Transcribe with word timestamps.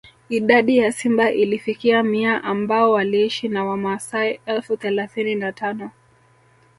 Idadi 0.29 0.77
ya 0.77 0.91
simba 0.91 1.31
ilifikia 1.31 2.03
mia 2.03 2.43
ambao 2.43 2.91
waliishi 2.91 3.47
na 3.47 3.65
wamaasai 3.65 4.39
elfu 4.45 4.77
thelathini 4.77 5.35
na 5.35 5.51
tano 5.51 5.91